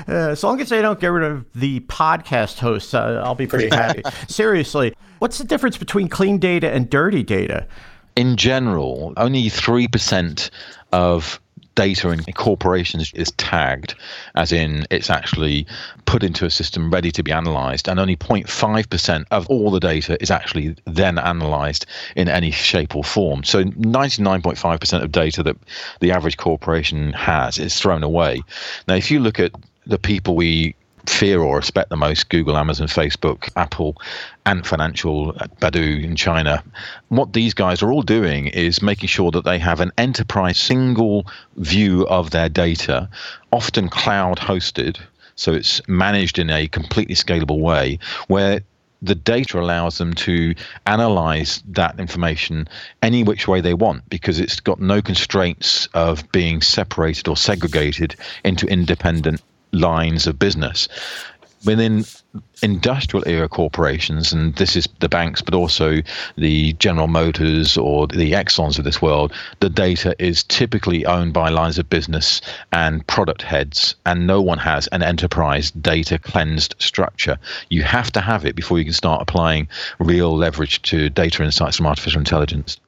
Uh, 0.09 0.31
as 0.31 0.43
long 0.43 0.61
as 0.61 0.69
they 0.69 0.81
don't 0.81 1.01
get 1.01 1.09
rid 1.09 1.31
of 1.31 1.45
the 1.55 1.81
podcast 1.81 2.59
hosts, 2.59 2.95
uh, 2.95 3.21
I'll 3.25 3.35
be 3.35 3.47
pretty 3.47 3.69
happy. 3.69 4.03
Seriously, 4.29 4.95
what's 5.19 5.39
the 5.39 5.45
difference 5.45 5.77
between 5.77 6.09
clean 6.09 6.39
data 6.39 6.71
and 6.71 6.89
dirty 6.89 7.23
data? 7.23 7.67
In 8.17 8.37
general, 8.37 9.13
only 9.17 9.45
3% 9.45 10.51
of 10.93 11.41
data 11.79 12.11
in 12.11 12.21
corporations 12.35 13.13
is 13.15 13.31
tagged, 13.37 13.95
as 14.35 14.51
in 14.51 14.85
it's 14.91 15.11
actually 15.11 15.65
put 16.07 16.25
into 16.25 16.45
a 16.45 16.51
system 16.51 16.91
ready 16.91 17.13
to 17.13 17.23
be 17.23 17.31
analyzed, 17.31 17.89
and 17.89 18.01
only 18.01 18.17
0.5% 18.17 19.25
of 19.31 19.47
all 19.47 19.71
the 19.71 19.79
data 19.79 20.21
is 20.21 20.29
actually 20.29 20.75
then 20.87 21.19
analyzed 21.19 21.87
in 22.17 22.29
any 22.29 22.51
shape 22.51 22.97
or 22.97 23.05
form. 23.05 23.45
So 23.45 23.63
99.5% 23.63 25.03
of 25.05 25.13
data 25.13 25.45
that 25.45 25.57
the 26.01 26.11
average 26.11 26.37
corporation 26.37 27.13
has 27.13 27.59
is 27.59 27.79
thrown 27.79 28.03
away. 28.03 28.43
Now, 28.89 28.97
if 28.97 29.09
you 29.13 29.21
look 29.21 29.39
at 29.39 29.53
the 29.87 29.99
people 29.99 30.35
we 30.35 30.75
fear 31.09 31.41
or 31.41 31.57
respect 31.57 31.91
the 31.91 31.97
most 31.97 32.29
Google, 32.29 32.57
Amazon, 32.57 32.87
Facebook, 32.87 33.51
Apple, 33.57 33.97
Ant 34.47 34.67
Financial, 34.67 35.33
Baidu 35.61 36.05
in 36.05 36.17
China. 36.17 36.63
What 37.09 37.33
these 37.33 37.55
guys 37.55 37.83
are 37.83 37.91
all 37.93 38.03
doing 38.03 38.49
is 38.49 38.83
making 38.83 39.09
sure 39.09 39.31
that 39.31 39.45
they 39.45 39.59
have 39.59 39.81
an 39.81 39.93
enterprise 39.99 40.59
single 40.59 41.27
view 41.57 42.07
of 42.09 42.31
their 42.31 42.49
data, 42.49 43.09
often 43.53 43.89
cloud 43.89 44.39
hosted. 44.39 44.99
So 45.37 45.53
it's 45.53 45.81
managed 45.89 46.39
in 46.39 46.51
a 46.51 46.69
completely 46.69 47.15
scalable 47.15 47.61
way 47.61 47.99
where 48.27 48.61
the 49.01 49.15
data 49.15 49.61
allows 49.61 49.99
them 49.99 50.13
to 50.13 50.55
analyze 50.87 51.63
that 51.69 51.99
information 52.01 52.69
any 53.03 53.23
which 53.23 53.47
way 53.47 53.61
they 53.61 53.75
want 53.75 54.09
because 54.11 54.41
it's 54.41 54.59
got 54.59 54.81
no 54.81 55.01
constraints 55.01 55.87
of 55.95 56.31
being 56.33 56.61
separated 56.61 57.29
or 57.29 57.37
segregated 57.37 58.17
into 58.45 58.67
independent 58.67 59.41
lines 59.73 60.27
of 60.27 60.39
business. 60.39 60.89
Within 61.65 62.05
industrial 62.63 63.27
era 63.27 63.49
corporations, 63.49 64.33
and 64.33 64.55
this 64.55 64.77
is 64.77 64.89
the 65.01 65.09
banks, 65.09 65.43
but 65.43 65.55
also 65.55 65.97
the 66.37 66.73
General 66.75 67.09
Motors 67.09 67.77
or 67.77 68.07
the 68.07 68.33
Exxons 68.33 68.79
of 68.79 68.85
this 68.85 69.03
world, 69.03 69.33
the 69.59 69.69
data 69.69 70.15
is 70.21 70.45
typically 70.45 71.05
owned 71.05 71.33
by 71.33 71.49
lines 71.49 71.77
of 71.77 71.91
business 71.91 72.41
and 72.73 73.05
product 73.09 73.43
heads, 73.43 73.97
and 74.07 74.25
no 74.25 74.41
one 74.41 74.59
has 74.59 74.87
an 74.89 75.03
enterprise 75.03 75.73
data 75.73 76.17
cleansed 76.17 76.77
structure. 76.79 77.39
You 77.71 77.83
have 77.83 78.13
to 78.13 78.21
have 78.21 78.45
it 78.45 78.55
before 78.55 78.79
you 78.79 78.85
can 78.85 78.95
start 78.95 79.21
applying 79.21 79.69
real 79.99 80.37
leverage 80.37 80.81
to 80.83 81.11
data 81.11 81.43
insights 81.43 81.77
from 81.77 81.87
artificial 81.87 82.21
intelligence. 82.21 82.79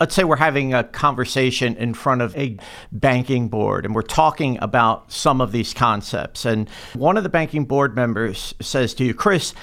Let's 0.00 0.14
say 0.14 0.24
we're 0.24 0.36
having 0.36 0.74
a 0.74 0.84
conversation 0.84 1.76
in 1.76 1.94
front 1.94 2.20
of 2.20 2.36
a 2.36 2.56
banking 2.90 3.48
board 3.48 3.84
and 3.84 3.94
we're 3.94 4.02
talking 4.02 4.58
about 4.60 5.12
some 5.12 5.40
of 5.40 5.52
these 5.52 5.72
concepts. 5.72 6.44
And 6.44 6.68
one 6.94 7.16
of 7.16 7.22
the 7.22 7.28
banking 7.28 7.64
board 7.64 7.94
members 7.94 8.54
says 8.60 8.94
to 8.94 9.04
you, 9.04 9.14
Chris, 9.14 9.54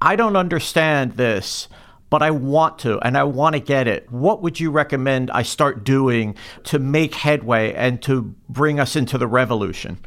I 0.00 0.16
don't 0.16 0.36
understand 0.36 1.12
this, 1.12 1.68
but 2.10 2.22
I 2.22 2.32
want 2.32 2.80
to 2.80 2.98
and 3.00 3.16
I 3.16 3.22
want 3.22 3.54
to 3.54 3.60
get 3.60 3.86
it. 3.86 4.10
What 4.10 4.42
would 4.42 4.58
you 4.58 4.70
recommend 4.70 5.30
I 5.30 5.42
start 5.42 5.84
doing 5.84 6.34
to 6.64 6.78
make 6.78 7.14
headway 7.14 7.72
and 7.72 8.02
to 8.02 8.34
bring 8.48 8.80
us 8.80 8.96
into 8.96 9.16
the 9.16 9.28
revolution? 9.28 9.98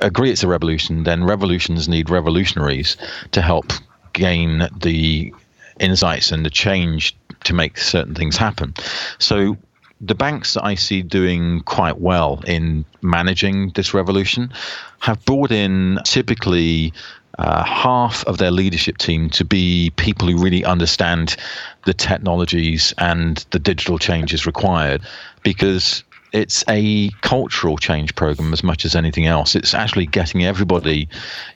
Agree 0.00 0.30
it's 0.30 0.42
a 0.42 0.48
revolution, 0.48 1.04
then 1.04 1.24
revolutions 1.24 1.88
need 1.88 2.10
revolutionaries 2.10 2.96
to 3.30 3.40
help 3.40 3.72
gain 4.12 4.68
the 4.76 5.32
insights 5.80 6.32
and 6.32 6.44
the 6.44 6.50
change 6.50 7.16
to 7.44 7.54
make 7.54 7.78
certain 7.78 8.14
things 8.14 8.36
happen. 8.36 8.74
So 9.18 9.56
the 10.00 10.14
banks 10.14 10.54
that 10.54 10.64
I 10.64 10.74
see 10.74 11.02
doing 11.02 11.60
quite 11.62 12.00
well 12.00 12.42
in 12.46 12.84
managing 13.02 13.70
this 13.70 13.94
revolution 13.94 14.52
have 15.00 15.24
brought 15.24 15.50
in 15.50 15.98
typically 16.04 16.92
uh, 17.38 17.64
half 17.64 18.24
of 18.24 18.38
their 18.38 18.50
leadership 18.50 18.98
team 18.98 19.30
to 19.30 19.44
be 19.44 19.90
people 19.96 20.28
who 20.28 20.36
really 20.42 20.64
understand 20.64 21.36
the 21.84 21.94
technologies 21.94 22.92
and 22.98 23.44
the 23.50 23.58
digital 23.58 23.98
changes 23.98 24.46
required 24.46 25.02
because 25.42 26.02
it's 26.32 26.64
a 26.68 27.10
cultural 27.22 27.76
change 27.78 28.14
program 28.14 28.52
as 28.52 28.62
much 28.62 28.84
as 28.84 28.94
anything 28.94 29.26
else. 29.26 29.54
It's 29.54 29.74
actually 29.74 30.06
getting 30.06 30.44
everybody 30.44 31.08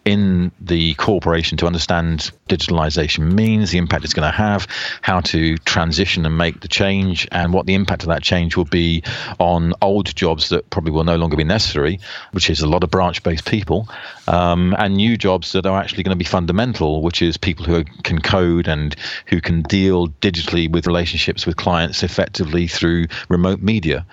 in 0.04 0.50
the 0.60 0.94
corporation 0.94 1.58
to 1.58 1.66
understand 1.66 2.30
digitalization 2.48 3.32
means, 3.32 3.70
the 3.70 3.78
impact 3.78 4.04
it's 4.04 4.14
going 4.14 4.30
to 4.30 4.36
have, 4.36 4.66
how 5.02 5.20
to 5.20 5.56
transition 5.58 6.26
and 6.26 6.36
make 6.36 6.60
the 6.60 6.68
change, 6.68 7.28
and 7.32 7.52
what 7.52 7.66
the 7.66 7.74
impact 7.74 8.02
of 8.02 8.08
that 8.08 8.22
change 8.22 8.56
will 8.56 8.64
be 8.64 9.02
on 9.38 9.74
old 9.82 10.14
jobs 10.14 10.48
that 10.48 10.68
probably 10.70 10.92
will 10.92 11.04
no 11.04 11.16
longer 11.16 11.36
be 11.36 11.44
necessary, 11.44 11.98
which 12.32 12.50
is 12.50 12.60
a 12.60 12.66
lot 12.66 12.82
of 12.82 12.90
branch 12.90 13.22
based 13.22 13.44
people, 13.44 13.88
um, 14.28 14.74
and 14.78 14.94
new 14.94 15.16
jobs 15.16 15.52
that 15.52 15.66
are 15.66 15.80
actually 15.80 16.02
going 16.02 16.16
to 16.16 16.16
be 16.16 16.24
fundamental, 16.24 17.02
which 17.02 17.22
is 17.22 17.36
people 17.36 17.64
who 17.64 17.84
can 18.02 18.20
code 18.20 18.68
and 18.68 18.96
who 19.26 19.40
can 19.40 19.62
deal 19.62 20.08
digitally 20.08 20.70
with 20.70 20.86
relationships 20.86 21.46
with 21.46 21.56
clients 21.56 22.02
effectively 22.02 22.66
through 22.66 23.06
remote 23.28 23.60
media. 23.60 24.04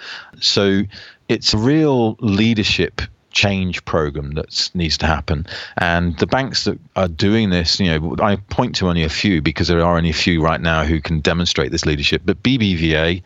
So 0.50 0.84
it's 1.28 1.54
a 1.54 1.58
real 1.58 2.16
leadership 2.20 3.02
change 3.40 3.86
program 3.86 4.32
that 4.32 4.70
needs 4.74 4.98
to 4.98 5.06
happen. 5.06 5.48
And 5.78 6.18
the 6.18 6.28
banks 6.28 6.66
that 6.66 6.78
are 6.98 7.08
doing 7.08 7.52
this, 7.52 7.80
you 7.80 7.88
know, 7.90 8.18
I 8.20 8.36
point 8.36 8.76
to 8.76 8.90
only 8.90 9.06
a 9.06 9.10
few 9.10 9.42
because 9.42 9.70
there 9.70 9.80
are 9.80 9.96
only 9.96 10.10
a 10.10 10.22
few 10.26 10.42
right 10.42 10.60
now 10.60 10.84
who 10.84 11.00
can 11.00 11.22
demonstrate 11.22 11.72
this 11.72 11.86
leadership. 11.86 12.24
But 12.26 12.44
BBVA 12.44 13.24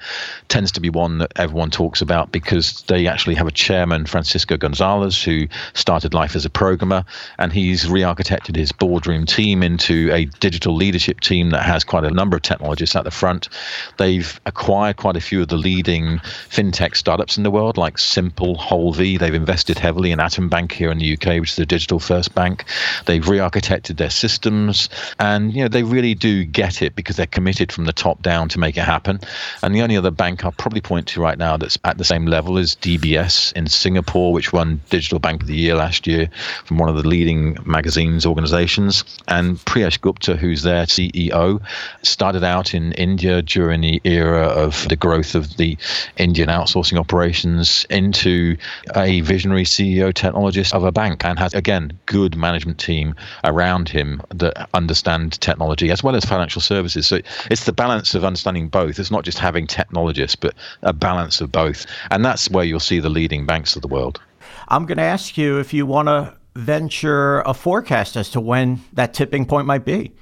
tends 0.50 0.72
to 0.74 0.80
be 0.80 0.92
one 0.92 1.18
that 1.18 1.32
everyone 1.38 1.72
talks 1.72 2.00
about 2.00 2.32
because 2.32 2.84
they 2.84 3.08
actually 3.08 3.34
have 3.34 3.48
a 3.48 3.52
chairman, 3.52 4.06
Francisco 4.06 4.56
Gonzalez, 4.56 5.24
who 5.24 5.48
started 5.74 6.14
life 6.14 6.36
as 6.36 6.46
a 6.46 6.50
programmer, 6.50 7.04
and 7.40 7.52
he's 7.52 7.90
re-architected 7.90 8.56
his 8.56 8.72
boardroom 8.72 9.26
team 9.26 9.64
into 9.64 10.12
a 10.14 10.26
digital 10.26 10.76
leadership 10.76 11.22
team 11.22 11.50
that 11.50 11.64
has 11.64 11.84
quite 11.84 12.04
a 12.04 12.12
number 12.12 12.36
of 12.38 12.44
technologists 12.44 12.96
at 12.96 13.04
the 13.04 13.10
front. 13.10 13.50
They've 13.98 14.40
acquired 14.46 14.98
quite 14.98 15.18
a 15.18 15.22
few 15.22 15.42
of 15.42 15.48
the 15.48 15.58
leading 15.58 16.20
fintech 16.20 16.96
startups 16.96 17.36
in 17.36 17.42
the 17.42 17.50
world, 17.50 17.78
like 17.78 17.98
Simple, 17.98 18.56
Holvi. 18.58 19.18
They've 19.18 19.34
invested 19.34 19.80
heavily 19.80 20.03
heavily 20.04 20.12
in 20.12 20.20
Atom 20.20 20.50
Bank 20.50 20.74
here 20.74 20.92
in 20.92 20.98
the 20.98 21.14
UK, 21.14 21.40
which 21.40 21.52
is 21.52 21.60
a 21.60 21.66
digital 21.66 21.98
first 21.98 22.36
bank. 22.36 22.66
They've 23.06 23.26
re-architected 23.26 23.96
their 23.96 24.10
systems, 24.10 24.90
and 25.18 25.54
you 25.54 25.62
know 25.62 25.70
they 25.70 25.84
really 25.84 26.14
do 26.14 26.44
get 26.44 26.82
it 26.82 26.94
because 26.94 27.16
they're 27.16 27.26
committed 27.26 27.72
from 27.72 27.86
the 27.86 27.94
top 27.94 28.22
down 28.22 28.50
to 28.50 28.60
make 28.60 28.76
it 28.76 28.84
happen. 28.84 29.22
And 29.62 29.74
the 29.74 29.82
only 29.82 29.96
other 29.96 30.12
bank 30.12 30.44
I'll 30.44 30.52
probably 30.52 30.82
point 30.82 31.08
to 31.08 31.22
right 31.22 31.38
now 31.38 31.56
that's 31.56 31.78
at 31.86 31.98
the 31.98 32.04
same 32.04 32.26
level 32.26 32.58
is 32.58 32.76
DBS 32.76 33.54
in 33.54 33.68
Singapore, 33.68 34.34
which 34.34 34.52
won 34.52 34.82
Digital 34.90 35.20
Bank 35.20 35.42
of 35.42 35.48
the 35.48 35.56
Year 35.56 35.76
last 35.76 36.06
year 36.06 36.30
from 36.66 36.80
one 36.80 36.90
of 36.90 36.98
the 37.02 37.08
leading 37.08 37.58
magazines 37.66 38.26
organizations. 38.26 39.06
And 39.30 39.58
Piyush 39.60 40.02
Gupta, 40.02 40.36
who's 40.36 40.64
their 40.64 40.86
CEO, 40.86 41.62
started 42.02 42.44
out 42.44 42.74
in 42.74 42.92
India 42.94 43.42
during 43.42 43.80
the 43.80 44.02
era 44.04 44.48
of 44.48 44.86
the 44.90 44.98
growth 44.98 45.34
of 45.34 45.56
the 45.56 45.78
Indian 46.18 46.50
outsourcing 46.50 47.00
operations 47.00 47.86
into 47.90 48.58
a 48.98 49.22
visionary 49.22 49.64
CEO 49.64 49.83
CEO 49.84 50.14
technologist 50.14 50.74
of 50.74 50.84
a 50.84 50.92
bank 50.92 51.26
and 51.26 51.38
has 51.38 51.54
again 51.54 52.00
good 52.06 52.36
management 52.38 52.80
team 52.80 53.16
around 53.44 53.90
him 53.90 54.22
that 54.30 54.70
understand 54.74 55.40
technology 55.42 55.92
as 55.92 56.02
well 56.02 56.16
as 56.16 56.24
financial 56.24 56.62
services. 56.62 57.08
So 57.08 57.20
it's 57.52 57.66
the 57.66 57.74
balance 57.74 58.16
of 58.16 58.24
understanding 58.24 58.70
both. 58.70 58.98
It's 59.00 59.12
not 59.12 59.26
just 59.26 59.40
having 59.40 59.68
technologists, 59.68 60.36
but 60.36 60.54
a 60.82 60.94
balance 60.94 61.42
of 61.42 61.52
both. 61.52 61.86
And 62.12 62.24
that's 62.24 62.50
where 62.50 62.64
you'll 62.64 62.80
see 62.80 63.00
the 63.00 63.10
leading 63.10 63.46
banks 63.46 63.76
of 63.76 63.82
the 63.82 63.88
world. 63.88 64.22
I'm 64.70 64.86
going 64.86 64.98
to 64.98 65.04
ask 65.04 65.38
you 65.38 65.60
if 65.60 65.74
you 65.74 65.86
want 65.86 66.08
to 66.08 66.34
venture 66.56 67.42
a 67.42 67.54
forecast 67.54 68.16
as 68.16 68.30
to 68.30 68.40
when 68.40 68.82
that 68.94 69.14
tipping 69.14 69.46
point 69.46 69.68
might 69.68 69.86
be. 69.86 70.14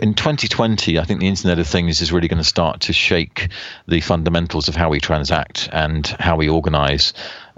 In 0.00 0.14
2020, 0.14 0.96
I 0.96 1.04
think 1.04 1.18
the 1.18 1.26
Internet 1.26 1.58
of 1.58 1.66
Things 1.66 2.00
is 2.00 2.12
really 2.12 2.28
going 2.28 2.38
to 2.38 2.44
start 2.44 2.82
to 2.82 2.92
shake 2.92 3.48
the 3.88 4.00
fundamentals 4.00 4.68
of 4.68 4.76
how 4.76 4.90
we 4.90 5.00
transact 5.00 5.68
and 5.72 6.06
how 6.20 6.36
we 6.36 6.48
organize 6.48 7.12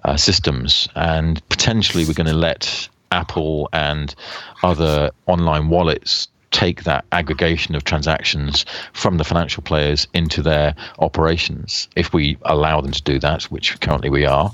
uh, 0.04 0.16
systems, 0.16 0.88
and 0.94 1.46
potentially 1.48 2.04
we're 2.04 2.14
going 2.14 2.26
to 2.26 2.32
let 2.32 2.88
Apple 3.12 3.68
and 3.72 4.14
other 4.62 5.10
online 5.26 5.68
wallets 5.68 6.28
take 6.50 6.82
that 6.84 7.04
aggregation 7.12 7.74
of 7.74 7.84
transactions 7.84 8.64
from 8.92 9.18
the 9.18 9.24
financial 9.24 9.62
players 9.62 10.08
into 10.14 10.42
their 10.42 10.74
operations 10.98 11.88
if 11.96 12.12
we 12.12 12.36
allow 12.42 12.80
them 12.80 12.90
to 12.90 13.02
do 13.02 13.18
that, 13.18 13.44
which 13.44 13.78
currently 13.80 14.10
we 14.10 14.24
are. 14.26 14.52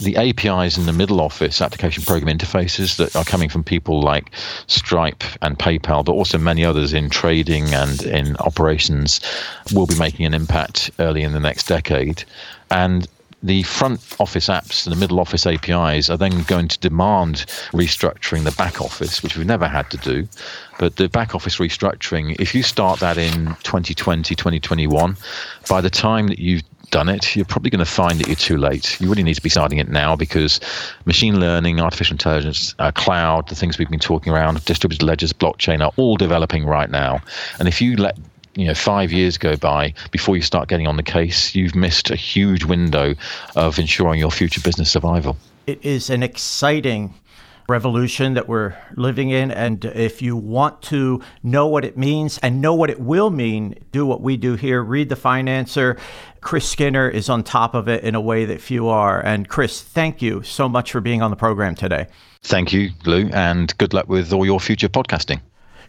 The 0.00 0.16
APIs 0.16 0.78
in 0.78 0.86
the 0.86 0.92
middle 0.92 1.20
office, 1.20 1.60
application 1.60 2.02
program 2.04 2.36
interfaces 2.36 2.96
that 2.96 3.14
are 3.14 3.24
coming 3.24 3.48
from 3.48 3.62
people 3.62 4.00
like 4.00 4.30
Stripe 4.66 5.22
and 5.42 5.58
PayPal, 5.58 6.04
but 6.04 6.12
also 6.12 6.38
many 6.38 6.64
others 6.64 6.92
in 6.92 7.10
trading 7.10 7.74
and 7.74 8.02
in 8.02 8.36
operations, 8.38 9.20
will 9.72 9.86
be 9.86 9.98
making 9.98 10.26
an 10.26 10.34
impact 10.34 10.90
early 10.98 11.22
in 11.22 11.32
the 11.32 11.40
next 11.40 11.66
decade. 11.66 12.24
And 12.70 13.06
the 13.44 13.62
front 13.64 14.00
office 14.18 14.48
apps 14.48 14.86
and 14.86 14.96
the 14.96 14.98
middle 14.98 15.20
office 15.20 15.46
APIs 15.46 16.08
are 16.08 16.16
then 16.16 16.42
going 16.44 16.66
to 16.66 16.78
demand 16.78 17.44
restructuring 17.72 18.44
the 18.44 18.52
back 18.52 18.80
office, 18.80 19.22
which 19.22 19.36
we've 19.36 19.46
never 19.46 19.68
had 19.68 19.90
to 19.90 19.98
do. 19.98 20.26
But 20.78 20.96
the 20.96 21.10
back 21.10 21.34
office 21.34 21.58
restructuring, 21.58 22.36
if 22.40 22.54
you 22.54 22.62
start 22.62 23.00
that 23.00 23.18
in 23.18 23.48
2020, 23.62 24.34
2021, 24.34 25.16
by 25.68 25.82
the 25.82 25.90
time 25.90 26.28
that 26.28 26.38
you've 26.38 26.62
done 26.90 27.10
it, 27.10 27.36
you're 27.36 27.44
probably 27.44 27.68
going 27.68 27.84
to 27.84 27.90
find 27.90 28.18
that 28.18 28.28
you're 28.28 28.36
too 28.36 28.56
late. 28.56 28.98
You 28.98 29.10
really 29.10 29.22
need 29.22 29.34
to 29.34 29.42
be 29.42 29.50
starting 29.50 29.78
it 29.78 29.88
now 29.90 30.16
because 30.16 30.58
machine 31.04 31.38
learning, 31.38 31.80
artificial 31.80 32.14
intelligence, 32.14 32.74
uh, 32.78 32.92
cloud, 32.92 33.48
the 33.50 33.54
things 33.54 33.76
we've 33.76 33.90
been 33.90 34.00
talking 34.00 34.32
around, 34.32 34.64
distributed 34.64 35.04
ledgers, 35.04 35.34
blockchain 35.34 35.84
are 35.84 35.92
all 35.96 36.16
developing 36.16 36.64
right 36.64 36.88
now. 36.88 37.20
And 37.58 37.68
if 37.68 37.82
you 37.82 37.96
let 37.96 38.16
you 38.56 38.66
know 38.66 38.74
five 38.74 39.12
years 39.12 39.38
go 39.38 39.56
by 39.56 39.94
before 40.10 40.36
you 40.36 40.42
start 40.42 40.68
getting 40.68 40.86
on 40.86 40.96
the 40.96 41.02
case, 41.02 41.54
you've 41.54 41.74
missed 41.74 42.10
a 42.10 42.16
huge 42.16 42.64
window 42.64 43.14
of 43.56 43.78
ensuring 43.78 44.20
your 44.20 44.30
future 44.30 44.60
business 44.60 44.90
survival. 44.90 45.36
It 45.66 45.84
is 45.84 46.10
an 46.10 46.22
exciting 46.22 47.14
revolution 47.68 48.34
that 48.34 48.48
we're 48.48 48.76
living 48.94 49.30
in. 49.30 49.50
And 49.50 49.84
if 49.84 50.20
you 50.20 50.36
want 50.36 50.82
to 50.82 51.22
know 51.42 51.66
what 51.66 51.84
it 51.84 51.96
means 51.96 52.38
and 52.38 52.60
know 52.60 52.74
what 52.74 52.90
it 52.90 53.00
will 53.00 53.30
mean, 53.30 53.76
do 53.92 54.04
what 54.04 54.20
we 54.20 54.36
do 54.36 54.54
here 54.54 54.82
read 54.82 55.08
The 55.08 55.16
Finanser. 55.16 55.98
Chris 56.40 56.68
Skinner 56.68 57.08
is 57.08 57.28
on 57.28 57.42
top 57.42 57.74
of 57.74 57.88
it 57.88 58.04
in 58.04 58.14
a 58.14 58.20
way 58.20 58.44
that 58.44 58.60
few 58.60 58.88
are. 58.88 59.24
And 59.24 59.48
Chris, 59.48 59.80
thank 59.80 60.20
you 60.20 60.42
so 60.42 60.68
much 60.68 60.92
for 60.92 61.00
being 61.00 61.22
on 61.22 61.30
the 61.30 61.36
program 61.36 61.74
today. 61.74 62.06
Thank 62.42 62.72
you, 62.72 62.90
Lou, 63.06 63.30
and 63.32 63.76
good 63.78 63.94
luck 63.94 64.08
with 64.08 64.32
all 64.32 64.44
your 64.44 64.60
future 64.60 64.88
podcasting. 64.88 65.40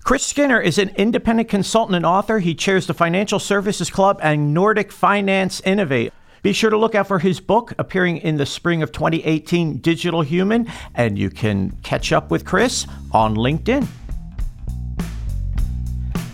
Chris 0.06 0.24
Skinner 0.24 0.62
is 0.62 0.78
an 0.78 0.90
independent 0.98 1.50
consultant 1.50 1.96
and 1.96 2.06
author. 2.06 2.38
He 2.38 2.54
chairs 2.54 2.86
the 2.86 2.94
Financial 2.94 3.40
Services 3.40 3.90
Club 3.90 4.20
and 4.22 4.54
Nordic 4.54 4.92
Finance 4.92 5.62
Innovate. 5.62 6.14
Be 6.44 6.54
sure 6.54 6.70
to 6.70 6.78
look 6.78 6.94
out 6.94 7.08
for 7.08 7.18
his 7.18 7.40
book 7.40 7.74
appearing 7.80 8.18
in 8.18 8.38
the 8.38 8.46
spring 8.46 8.84
of 8.84 8.92
2018, 8.92 9.80
Digital 9.80 10.22
Human, 10.22 10.72
and 10.94 11.18
you 11.18 11.32
can 11.32 11.72
catch 11.82 12.12
up 12.12 12.30
with 12.30 12.46
Chris 12.46 12.86
on 13.14 13.34
LinkedIn. 13.34 13.88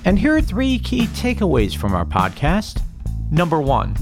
And 0.04 0.20
here 0.20 0.36
are 0.36 0.42
three 0.42 0.78
key 0.78 1.06
takeaways 1.06 1.74
from 1.74 1.94
our 1.94 2.06
podcast. 2.06 2.82
Number 3.32 3.62
one, 3.62 3.96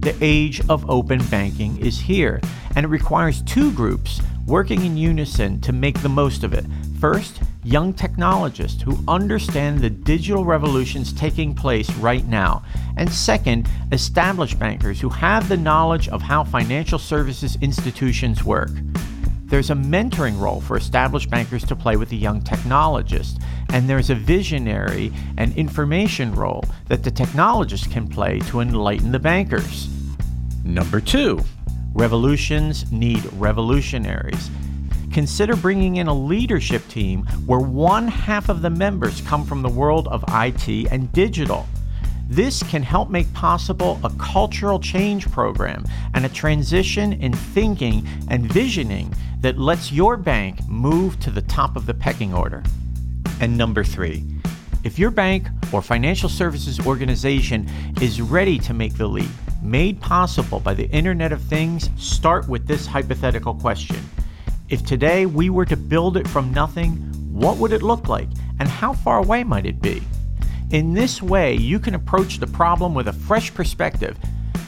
the 0.00 0.16
age 0.22 0.66
of 0.70 0.88
open 0.88 1.22
banking 1.26 1.76
is 1.76 2.00
here, 2.00 2.40
and 2.74 2.86
it 2.86 2.88
requires 2.88 3.42
two 3.42 3.70
groups 3.72 4.22
working 4.46 4.82
in 4.86 4.96
unison 4.96 5.60
to 5.60 5.74
make 5.74 6.00
the 6.00 6.08
most 6.08 6.42
of 6.42 6.54
it. 6.54 6.64
First, 6.98 7.42
young 7.62 7.92
technologists 7.92 8.82
who 8.82 8.98
understand 9.06 9.80
the 9.80 9.90
digital 9.90 10.44
revolutions 10.44 11.12
taking 11.12 11.54
place 11.54 11.90
right 11.96 12.26
now. 12.26 12.62
And 12.96 13.10
second, 13.10 13.68
established 13.92 14.58
bankers 14.58 15.00
who 15.00 15.10
have 15.10 15.48
the 15.48 15.56
knowledge 15.56 16.08
of 16.08 16.22
how 16.22 16.44
financial 16.44 16.98
services 16.98 17.56
institutions 17.60 18.44
work. 18.44 18.70
There's 19.44 19.70
a 19.70 19.74
mentoring 19.74 20.40
role 20.40 20.60
for 20.60 20.76
established 20.76 21.28
bankers 21.28 21.64
to 21.64 21.74
play 21.74 21.96
with 21.96 22.08
the 22.08 22.16
young 22.16 22.40
technologist, 22.40 23.42
and 23.72 23.90
there's 23.90 24.08
a 24.08 24.14
visionary 24.14 25.12
and 25.38 25.56
information 25.56 26.32
role 26.34 26.64
that 26.86 27.02
the 27.02 27.10
technologist 27.10 27.90
can 27.90 28.06
play 28.06 28.38
to 28.46 28.60
enlighten 28.60 29.10
the 29.10 29.18
bankers. 29.18 29.88
Number 30.64 31.00
two, 31.00 31.40
revolutions 31.94 32.90
need 32.92 33.24
revolutionaries. 33.32 34.50
Consider 35.12 35.56
bringing 35.56 35.96
in 35.96 36.06
a 36.06 36.14
leadership 36.14 36.86
team 36.88 37.24
where 37.46 37.58
one 37.58 38.06
half 38.06 38.48
of 38.48 38.62
the 38.62 38.70
members 38.70 39.20
come 39.22 39.44
from 39.44 39.62
the 39.62 39.68
world 39.68 40.06
of 40.08 40.24
IT 40.28 40.68
and 40.90 41.12
digital. 41.12 41.66
This 42.28 42.62
can 42.62 42.84
help 42.84 43.10
make 43.10 43.32
possible 43.32 43.98
a 44.04 44.10
cultural 44.10 44.78
change 44.78 45.28
program 45.32 45.84
and 46.14 46.24
a 46.24 46.28
transition 46.28 47.12
in 47.14 47.32
thinking 47.32 48.06
and 48.28 48.46
visioning 48.52 49.12
that 49.40 49.58
lets 49.58 49.90
your 49.90 50.16
bank 50.16 50.60
move 50.68 51.18
to 51.20 51.30
the 51.30 51.42
top 51.42 51.74
of 51.74 51.86
the 51.86 51.94
pecking 51.94 52.32
order. 52.32 52.62
And 53.40 53.58
number 53.58 53.82
three, 53.82 54.24
if 54.84 54.96
your 54.96 55.10
bank 55.10 55.48
or 55.72 55.82
financial 55.82 56.28
services 56.28 56.78
organization 56.86 57.68
is 58.00 58.20
ready 58.22 58.60
to 58.60 58.72
make 58.72 58.94
the 58.94 59.08
leap, 59.08 59.30
made 59.60 60.00
possible 60.00 60.60
by 60.60 60.74
the 60.74 60.88
Internet 60.90 61.32
of 61.32 61.42
Things, 61.42 61.90
start 61.96 62.48
with 62.48 62.68
this 62.68 62.86
hypothetical 62.86 63.54
question. 63.54 63.98
If 64.70 64.86
today 64.86 65.26
we 65.26 65.50
were 65.50 65.64
to 65.64 65.76
build 65.76 66.16
it 66.16 66.28
from 66.28 66.54
nothing, 66.54 66.92
what 67.32 67.56
would 67.56 67.72
it 67.72 67.82
look 67.82 68.06
like 68.06 68.28
and 68.60 68.68
how 68.68 68.92
far 68.92 69.18
away 69.18 69.42
might 69.42 69.66
it 69.66 69.82
be? 69.82 70.00
In 70.70 70.94
this 70.94 71.20
way, 71.20 71.56
you 71.56 71.80
can 71.80 71.96
approach 71.96 72.38
the 72.38 72.46
problem 72.46 72.94
with 72.94 73.08
a 73.08 73.12
fresh 73.12 73.52
perspective. 73.52 74.16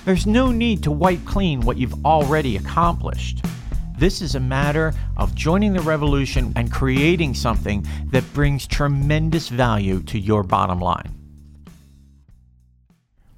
There's 0.04 0.26
no 0.26 0.50
need 0.50 0.82
to 0.82 0.90
wipe 0.90 1.24
clean 1.24 1.60
what 1.60 1.76
you've 1.76 2.04
already 2.04 2.56
accomplished. 2.56 3.44
This 3.96 4.20
is 4.20 4.34
a 4.34 4.40
matter 4.40 4.92
of 5.16 5.36
joining 5.36 5.72
the 5.72 5.80
revolution 5.82 6.52
and 6.56 6.72
creating 6.72 7.34
something 7.34 7.86
that 8.06 8.24
brings 8.34 8.66
tremendous 8.66 9.48
value 9.48 10.02
to 10.02 10.18
your 10.18 10.42
bottom 10.42 10.80
line. 10.80 11.21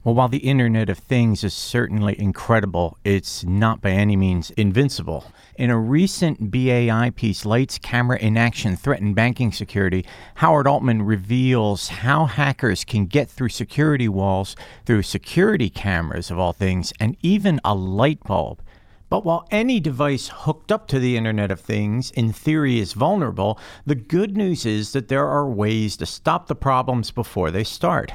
Well, 0.05 0.17
while 0.17 0.29
the 0.29 0.37
Internet 0.37 0.91
of 0.91 0.99
Things 0.99 1.43
is 1.45 1.55
certainly 1.55 2.21
incredible, 2.21 2.99
it's 3.05 3.43
not 3.43 3.81
by 3.81 3.93
any 3.93 4.17
means 4.17 4.51
invincible. 4.51 5.33
In 5.57 5.71
a 5.71 5.79
recent 5.79 6.51
BAI 6.51 7.09
piece, 7.17 7.47
Lights, 7.47 7.79
Camera 7.79 8.19
in 8.19 8.37
Action 8.37 8.77
Threaten 8.77 9.15
Banking 9.15 9.51
Security, 9.51 10.05
Howard 10.35 10.67
Altman 10.67 11.01
reveals 11.01 11.89
how 11.89 12.27
hackers 12.27 12.85
can 12.85 13.07
get 13.07 13.31
through 13.31 13.49
security 13.49 14.07
walls 14.07 14.57
through 14.85 15.05
security 15.05 15.71
cameras, 15.71 16.31
of 16.31 16.39
all 16.39 16.53
things, 16.53 16.93
and 17.01 17.17
even 17.23 17.59
a 17.65 17.75
light 17.75 18.23
bulb. 18.25 18.61
But 19.09 19.25
while 19.25 19.49
any 19.51 19.81
device 19.81 20.29
hooked 20.29 20.71
up 20.71 20.87
to 20.89 20.99
the 20.99 21.17
Internet 21.17 21.51
of 21.51 21.61
Things 21.61 22.11
in 22.11 22.31
theory 22.31 22.79
is 22.79 22.93
vulnerable, 22.93 23.59
the 23.87 23.95
good 23.95 24.37
news 24.37 24.67
is 24.67 24.93
that 24.93 25.09
there 25.09 25.27
are 25.27 25.49
ways 25.49 25.97
to 25.97 26.05
stop 26.05 26.47
the 26.47 26.55
problems 26.55 27.11
before 27.11 27.51
they 27.51 27.65
start. 27.65 28.13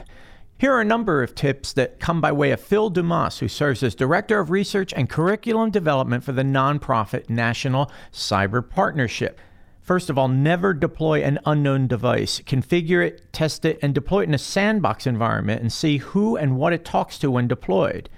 Here 0.60 0.74
are 0.74 0.82
a 0.82 0.86
number 0.86 1.24
of 1.24 1.36
tips 1.36 1.72
that 1.74 2.02
come 2.02 2.20
by 2.20 2.34
way 2.34 2.52
of 2.52 2.60
Phil 2.60 2.90
Dumas, 2.90 3.40
who 3.40 3.48
serves 3.48 3.82
as 3.82 3.96
Director 3.96 4.42
of 4.42 4.52
Research 4.52 4.94
and 4.94 5.10
Curriculum 5.10 5.72
Development 5.72 6.22
for 6.22 6.34
the 6.34 6.44
nonprofit 6.44 7.30
National 7.30 7.90
Cyber 8.12 8.70
Partnership. 8.70 9.40
First 9.80 10.10
of 10.10 10.18
all, 10.18 10.28
never 10.28 10.74
deploy 10.74 11.24
an 11.24 11.40
unknown 11.46 11.88
device. 11.88 12.42
Configure 12.42 13.08
it, 13.08 13.32
test 13.32 13.64
it, 13.64 13.80
and 13.82 13.96
deploy 13.96 14.24
it 14.24 14.28
in 14.28 14.34
a 14.34 14.38
sandbox 14.38 15.08
environment 15.08 15.62
and 15.62 15.72
see 15.72 16.00
who 16.00 16.36
and 16.36 16.58
what 16.58 16.74
it 16.74 16.84
talks 16.84 17.18
to 17.20 17.32
when 17.32 17.48
deployed. 17.48 18.10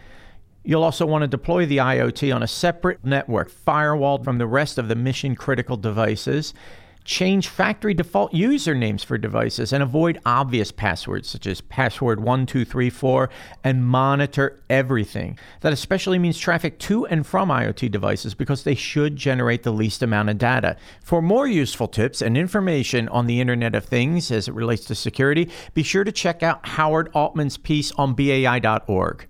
You'll 0.63 0.83
also 0.83 1.05
want 1.05 1.21
to 1.21 1.27
deploy 1.27 1.67
the 1.67 1.77
IoT 1.77 2.33
on 2.33 2.41
a 2.41 2.48
separate 2.48 3.05
network, 3.05 3.51
firewalled 3.51 4.24
from 4.24 4.39
the 4.39 4.48
rest 4.48 4.79
of 4.79 4.88
the 4.88 4.95
mission 4.95 5.36
critical 5.36 5.77
devices 5.77 6.55
change 7.03 7.48
factory 7.48 7.93
default 7.93 8.34
usernames 8.34 9.03
for 9.03 9.17
devices 9.17 9.74
and 9.74 9.81
avoid 9.81 10.20
obvious 10.25 10.72
passwords 10.72 11.27
such 11.27 11.48
as 11.48 11.62
password 11.62 12.20
1234 12.20 13.29
and 13.63 13.86
monitor 13.86 14.60
everything. 14.70 15.38
That 15.62 15.74
especially 15.74 16.20
means 16.20 16.38
traffic 16.38 16.79
to 16.79 17.05
and 17.08 17.25
from 17.25 17.50
IoT 17.50 17.91
devices 17.91 18.34
because 18.34 18.63
they 18.63 18.75
should 18.75 19.15
generate 19.15 19.63
the 19.63 19.72
least 19.72 20.03
amount 20.03 20.29
of 20.29 20.38
data. 20.38 20.77
For 21.01 21.22
more 21.22 21.48
useful 21.48 21.88
tips 21.88 22.22
and 22.22 22.38
information 22.38 23.08
on 23.10 23.28
the 23.28 23.41
Internet 23.41 23.75
of 23.75 23.86
Things 23.86 24.32
as 24.32 24.47
it 24.47 24.54
relates 24.54 24.86
to 24.86 24.95
security, 24.95 25.49
be 25.73 25.84
sure 25.84 26.04
to 26.04 26.12
check 26.12 26.43
out 26.43 26.65
Howard 26.67 27.10
Altman's 27.13 27.58
piece 27.58 27.91
on 27.93 28.13
BAI.org. 28.13 29.28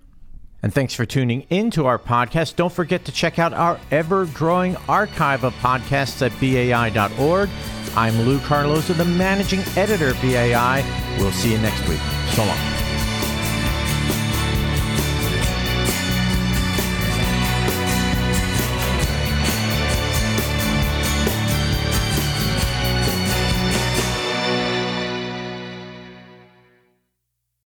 And 0.62 0.72
thanks 0.72 0.94
for 0.94 1.04
tuning 1.04 1.44
into 1.50 1.86
our 1.86 1.98
podcast. 1.98 2.56
Don't 2.56 2.72
forget 2.72 3.04
to 3.06 3.12
check 3.12 3.38
out 3.38 3.52
our 3.52 3.80
ever 3.90 4.26
growing 4.26 4.76
archive 4.88 5.42
of 5.42 5.52
podcasts 5.54 6.22
at 6.22 6.32
BAI.org. 6.40 7.50
I'm 7.96 8.18
Lou 8.22 8.38
Carlozo, 8.40 8.92
the 8.94 9.04
managing 9.04 9.60
editor 9.76 10.10
of 10.10 10.22
BAI. 10.22 10.84
We'll 11.18 11.32
see 11.32 11.52
you 11.52 11.58
next 11.58 11.86
week. 11.88 12.00
So 12.30 12.44
long. 12.44 12.81